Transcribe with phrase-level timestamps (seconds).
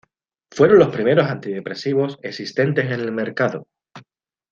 [0.49, 3.67] Fueron los primeros antidepresivos existentes en el mercado.